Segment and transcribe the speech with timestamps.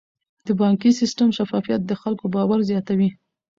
[0.47, 3.09] د بانکي سیستم شفافیت د خلکو باور زیاتوي.